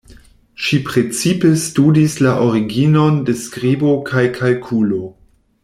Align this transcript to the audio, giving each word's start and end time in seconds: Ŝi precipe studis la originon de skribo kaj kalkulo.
Ŝi 0.67 0.77
precipe 0.85 1.51
studis 1.63 2.15
la 2.27 2.33
originon 2.45 3.21
de 3.29 3.37
skribo 3.43 3.93
kaj 4.09 4.25
kalkulo. 4.39 5.03